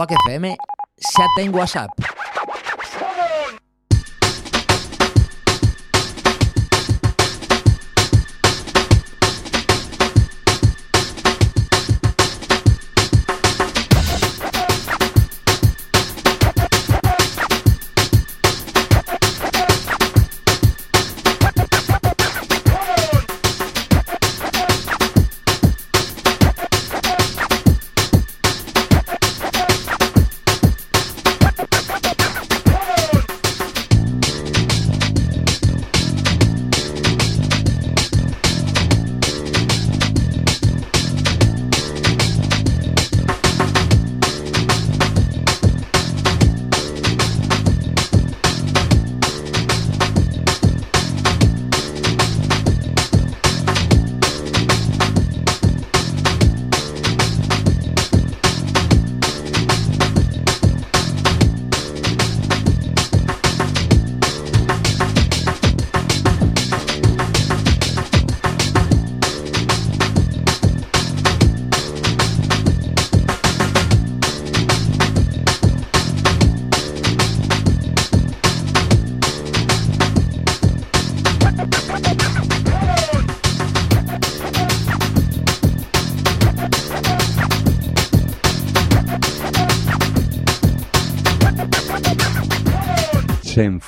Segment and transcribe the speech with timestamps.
[0.00, 0.44] Quack FM
[1.12, 2.19] xa ten WhatsApp.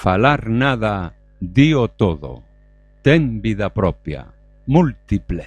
[0.02, 2.42] falar nada, dío todo.
[3.02, 4.34] Ten vida propia,
[4.66, 5.41] múltiple.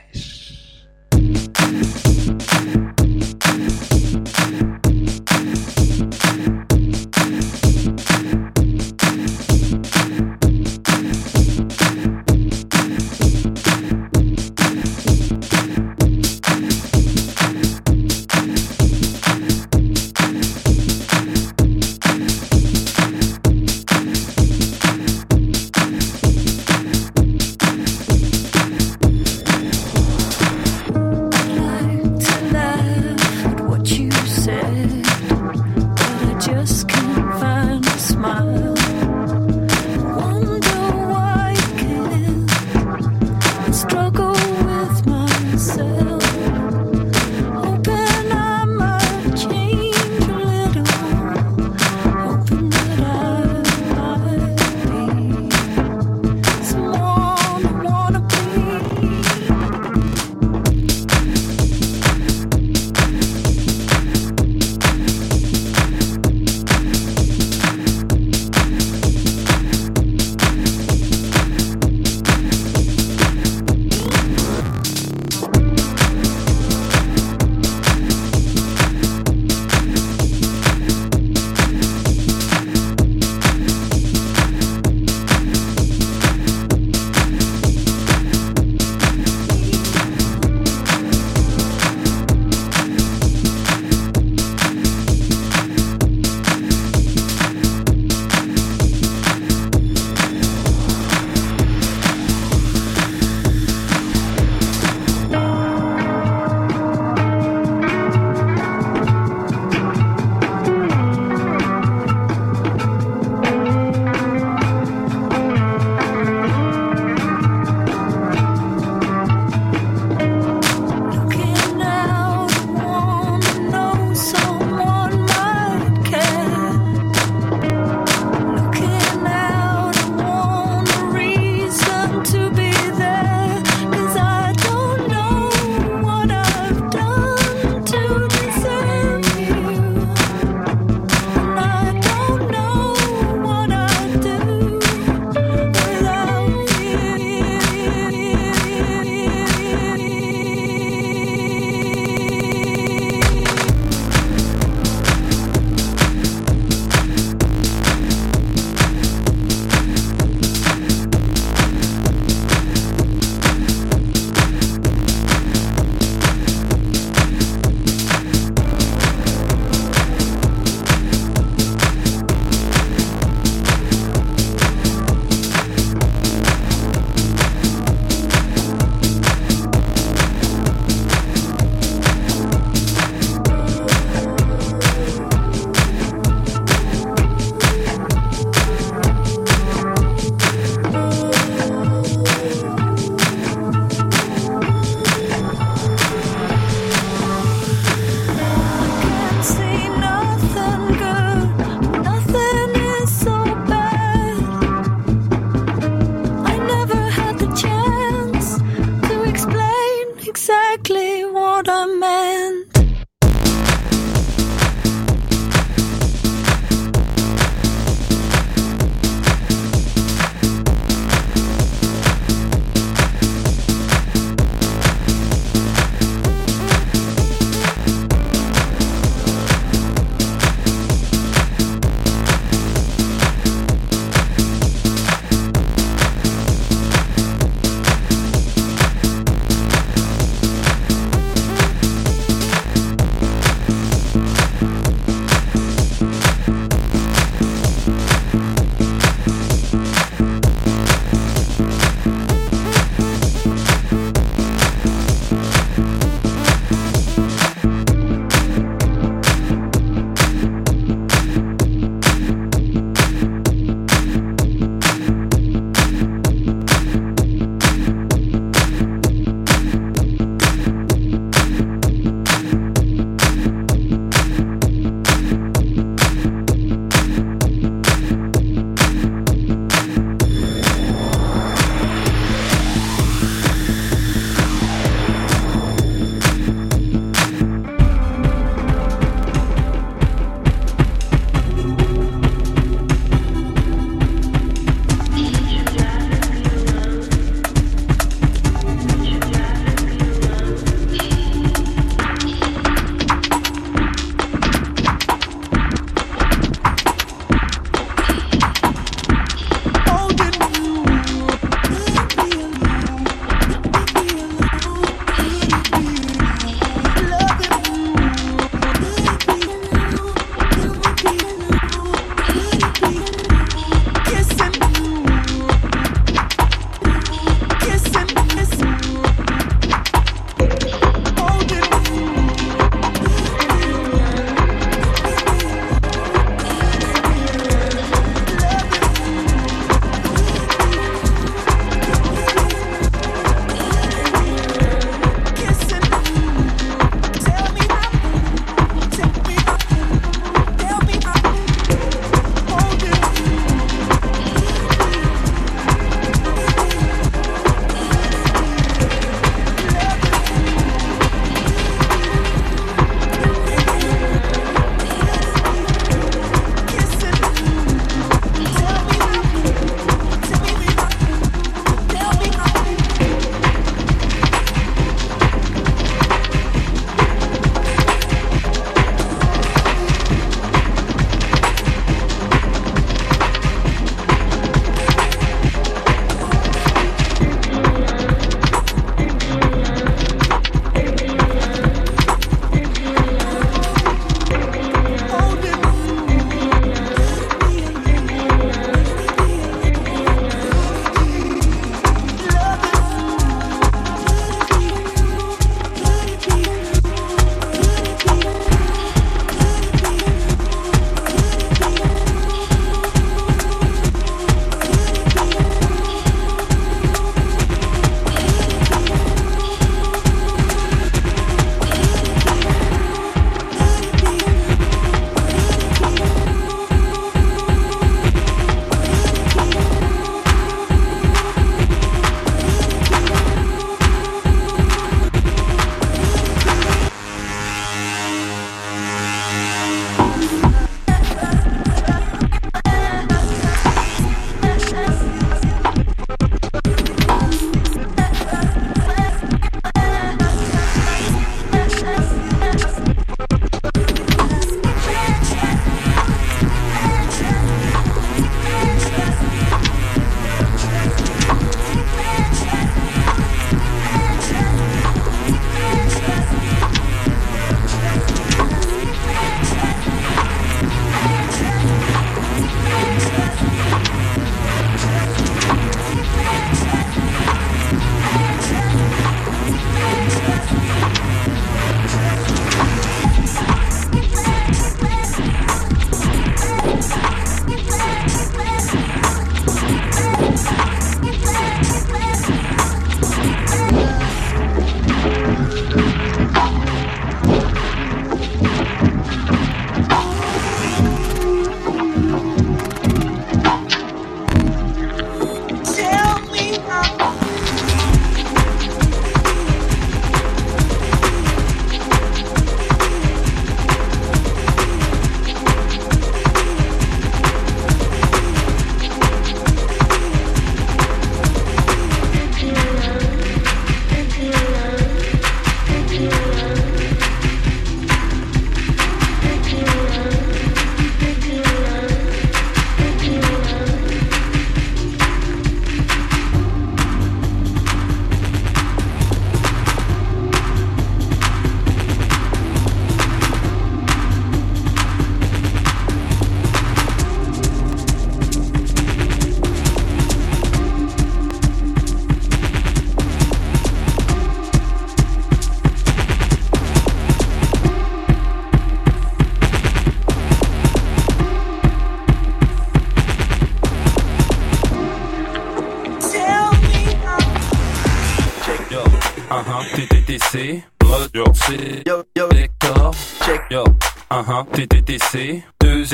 [574.44, 575.86] TTTC 2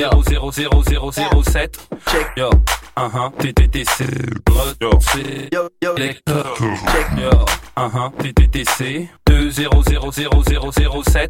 [2.08, 2.50] check, yo,
[2.96, 4.06] uh-huh, TTTC,
[4.50, 7.46] mode yo, C, yo, yo, Vector, check, yo,
[7.78, 11.30] uh-huh, TTTC, 200007,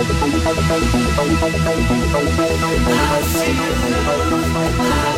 [0.00, 0.04] I
[3.24, 5.17] feel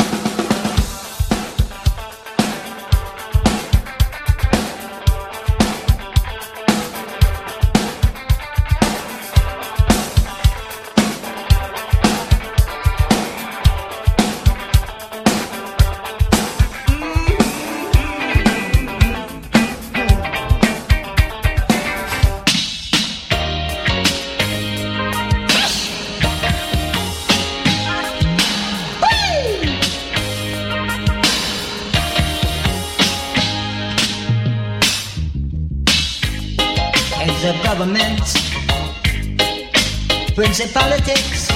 [40.61, 41.47] Principalities,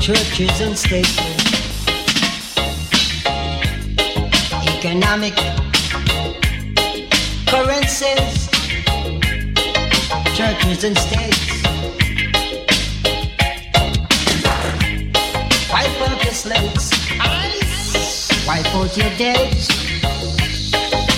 [0.00, 1.16] churches and states,
[4.66, 5.34] economic
[7.46, 8.48] currencies,
[10.34, 11.62] churches and states.
[15.70, 16.90] Wipe out your slates,
[18.44, 19.68] wipe out your days.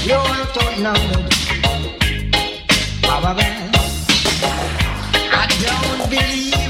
[0.05, 1.33] You're outnumbered.
[3.00, 3.73] Baba Bang.
[5.60, 6.63] Don't believe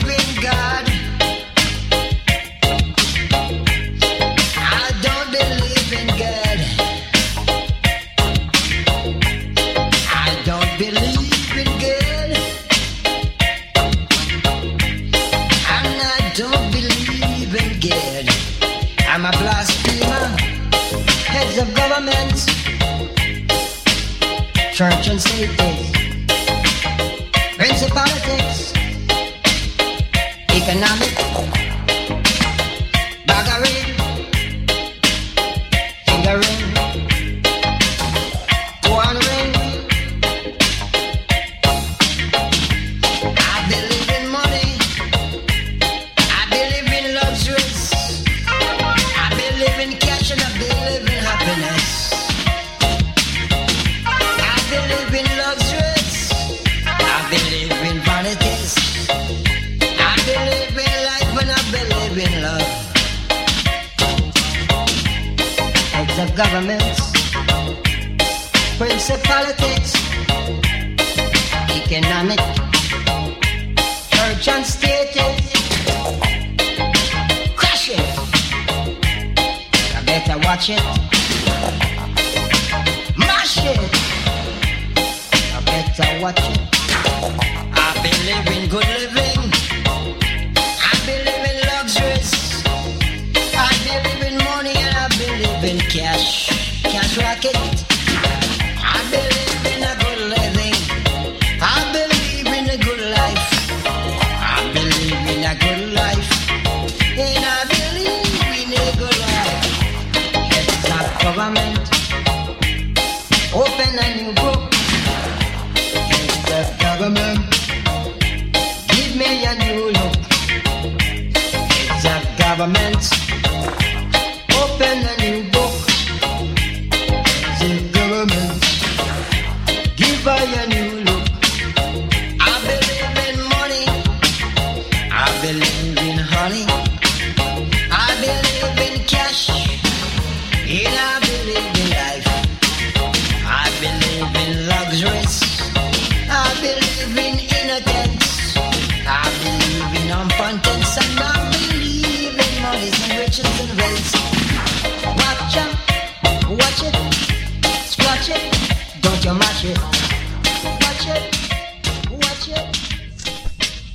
[80.66, 80.93] watch it.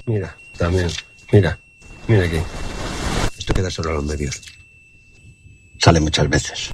[0.05, 0.89] Mira, también.
[1.31, 1.59] Mira,
[2.07, 2.39] mira aquí.
[3.37, 4.41] Esto queda solo a los medios.
[5.77, 6.69] Sale muchas veces.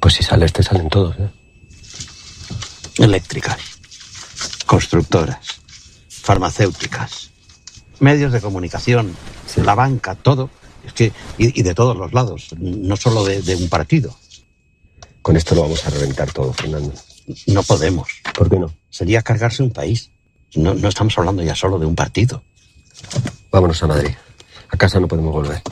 [0.00, 1.28] Pues si sale este, salen todos, ¿eh?
[2.98, 3.58] Eléctricas,
[4.66, 5.60] constructoras,
[6.08, 7.30] farmacéuticas,
[7.98, 9.14] medios de comunicación,
[9.56, 10.48] la banca, todo.
[10.86, 14.16] Es que, y, y de todos los lados, no solo de, de un partido.
[15.22, 16.92] Con esto lo vamos a reventar todo, Fernando.
[17.46, 18.08] No podemos.
[18.34, 18.72] ¿Por qué no?
[18.88, 20.10] Sería cargarse un país.
[20.54, 22.42] No, no estamos hablando ya solo de un partido.
[23.50, 24.14] Vámonos a Madrid.
[24.70, 25.62] A casa no podemos volver.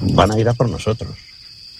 [0.00, 1.16] Van a ir a por nosotros.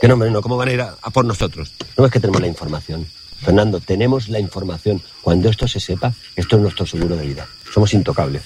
[0.01, 1.73] Que no, hombre, no, ¿cómo van a ir a, a por nosotros?
[1.97, 3.07] No es que tenemos la información.
[3.41, 5.03] Fernando, tenemos la información.
[5.23, 7.47] Cuando esto se sepa, esto es nuestro seguro de vida.
[7.73, 8.43] Somos intocables.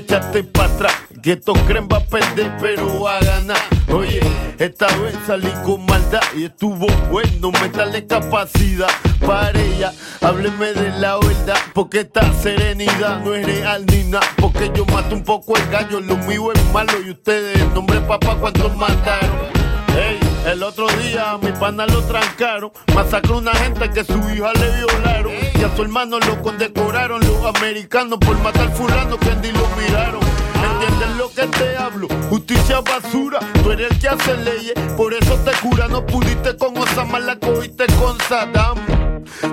[0.00, 0.92] Echarte para atrás.
[1.22, 3.58] Que estos creen va a perder, pero va a ganar.
[3.92, 4.20] Oye,
[4.58, 7.50] esta vez salí con maldad y estuvo bueno.
[7.60, 8.88] Métale capacidad
[9.26, 9.92] para ella.
[10.20, 14.26] Hábleme de la verdad, porque esta serenidad no es real ni nada.
[14.36, 16.92] Porque yo mato un poco el gallo, lo mío es malo.
[17.06, 19.59] Y ustedes, nombre papá, ¿cuántos mataron?
[20.46, 22.72] El otro día a mi pana lo trancaron.
[22.94, 25.32] Masacró una gente que su hija le violaron.
[25.54, 30.20] Y a su hermano lo condecoraron los americanos por matar fulano que ni lo miraron.
[30.72, 32.08] ¿Entiendes lo que te hablo?
[32.30, 35.88] Justicia basura, tú eres el que hace leyes, por eso te cura.
[35.88, 38.78] No pudiste con Osama, la cogiste con Saddam.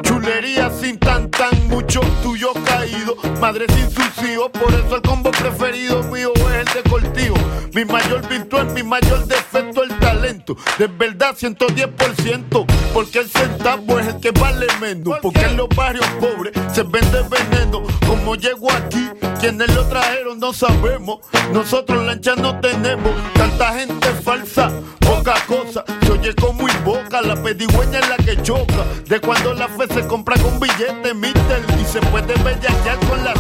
[0.02, 3.16] Chulería sin tan tan, mucho tuyo caído.
[3.40, 7.36] Madre sin sus hijos, por eso el combo preferido mío es el de Cortijo.
[7.74, 10.56] Mi mayor virtual, mi mayor defecto, el talento.
[10.80, 12.66] De verdad, 110%.
[12.94, 15.20] Porque el centavo es el que vale menos.
[15.22, 17.84] Porque en los barrios pobres se vende veneno.
[18.08, 19.10] Como llego aquí,
[19.40, 21.20] quienes lo trajeron no sabemos.
[21.54, 23.12] Nosotros lancha no tenemos.
[23.34, 25.84] Tanta gente falsa, poca cosa.
[26.02, 28.86] Se oye como invoca, la pedigüeña es la que choca.
[29.08, 31.66] De cuando la fe se compra con billete, mister.
[31.80, 33.34] Y se puede bellaquear con la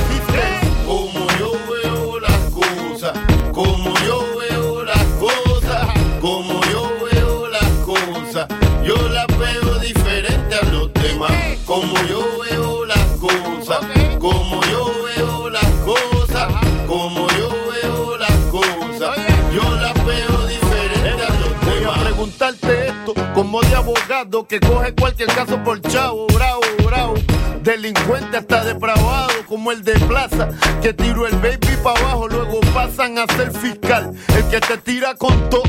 [24.29, 27.13] que coge cualquier caso por chavo, bravo, bravo.
[27.63, 30.49] Delincuente hasta depravado como el de plaza
[30.81, 34.13] que tiró el baby para abajo, luego pasan a ser fiscal.
[34.35, 35.63] El que te tira con todo,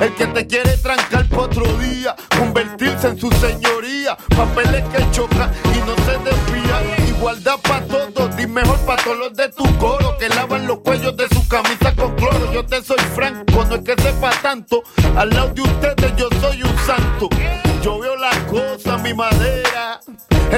[0.00, 4.16] el que te quiere trancar por otro día, convertirse en su señoría.
[4.36, 7.08] Papeles que chocan y no se desvían.
[7.08, 11.16] Igualdad para todos, di mejor para todos los de tu coro que lavan los cuellos
[11.16, 12.52] de su camisa con cloro.
[12.52, 14.82] Yo te soy franco, no es que sepa tanto.
[15.16, 16.55] Al lado de ustedes yo soy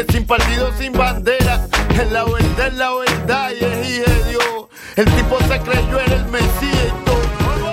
[0.07, 1.67] sin partido, sin bandera.
[1.91, 4.67] Es la verdad, es la verdad y es hija de Dios.
[4.97, 6.93] El tipo se creyó era el Mesías.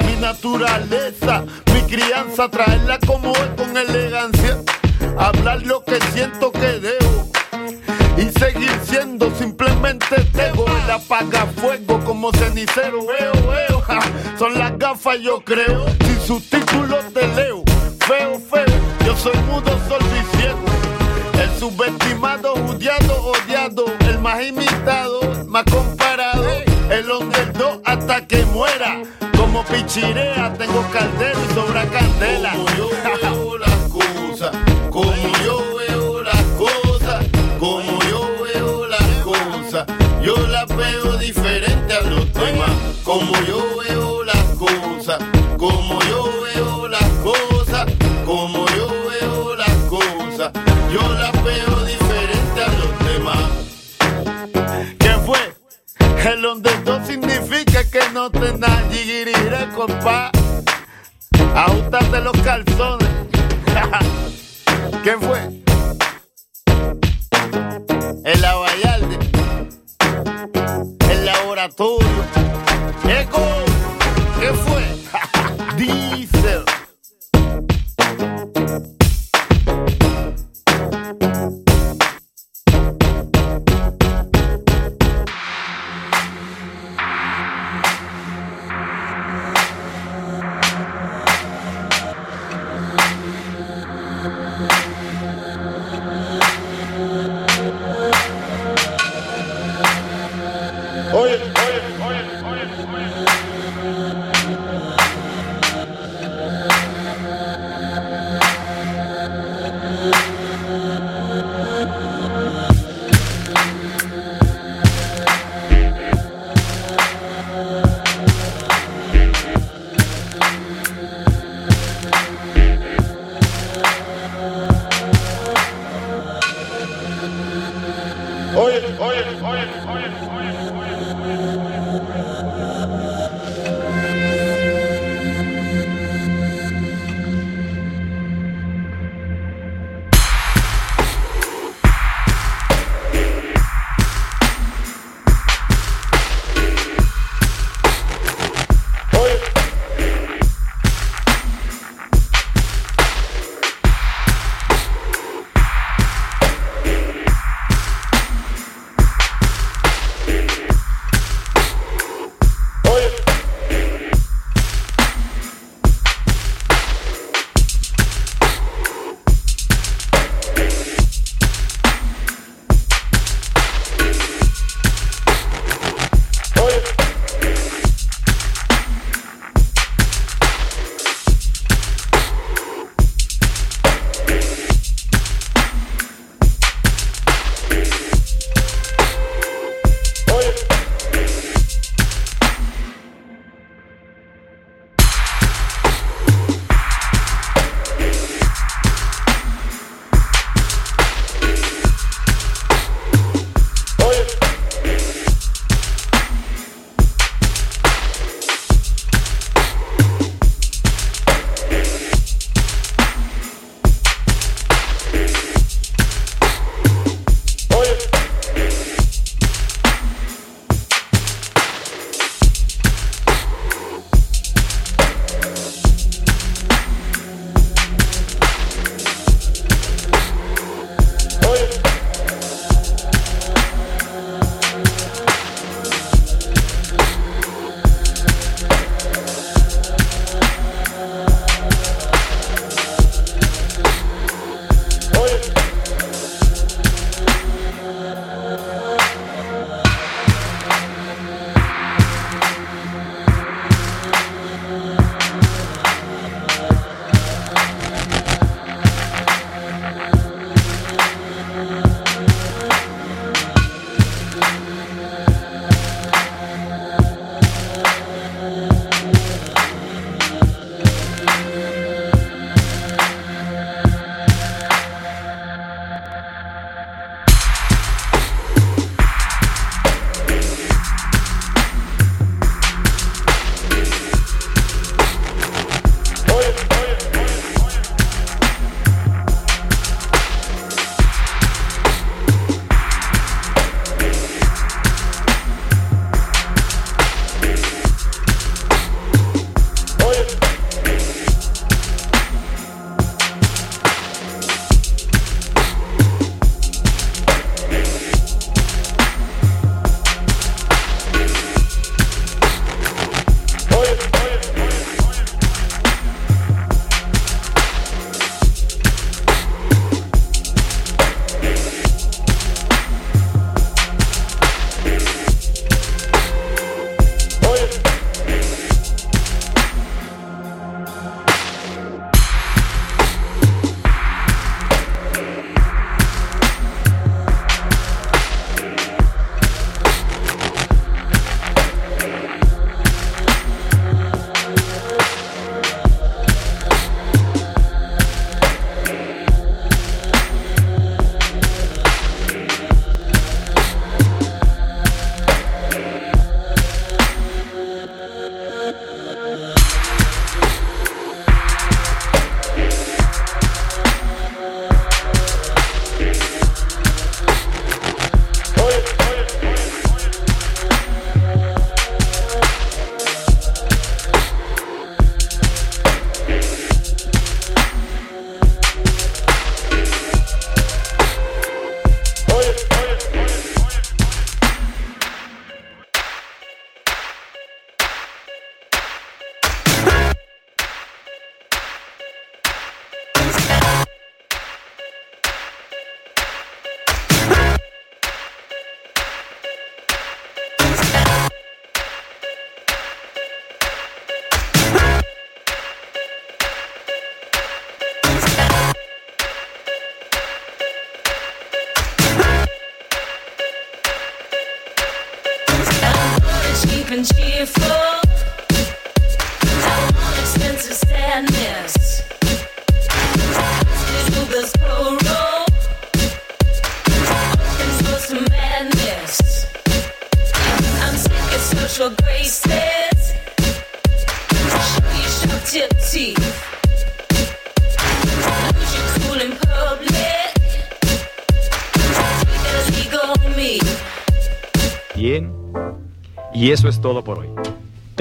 [0.05, 4.57] Mi naturaleza, mi crianza, traerla como es con elegancia.
[5.17, 7.29] Hablar lo que siento que debo.
[8.17, 10.65] Y seguir siendo simplemente tego.
[10.83, 13.05] El apaga fuego como cenicero.
[13.05, 13.83] Veo, veo.
[14.39, 15.85] Son las gafas, yo creo.
[16.05, 17.63] Sin sus títulos te leo.
[17.99, 18.65] Feo, feo.
[19.05, 19.71] Yo soy mudo.
[19.71, 20.14] El
[21.69, 23.85] subestimado, judiado, odiado.
[24.01, 26.43] El más imitado, más comparado.
[26.91, 29.01] El underdog hasta que muera.
[29.35, 32.51] Como pichirea, tengo caldera y sobra candela.
[32.51, 34.51] Como yo veo las cosas,
[34.91, 37.25] como yo veo las cosas,
[37.59, 39.85] como yo veo las cosas.
[40.21, 42.71] Yo las veo diferente a los demás.
[43.03, 45.19] Como yo veo las cosas,
[45.57, 47.85] como yo veo las cosas,
[48.25, 48.64] como
[56.25, 59.05] El underdog significa que no te nadie
[59.75, 60.31] compa.
[61.53, 63.09] Ajustate los calzones.
[65.03, 65.61] ¿Qué fue?
[68.23, 69.19] El Vallarde.
[71.11, 72.34] El laboratorio.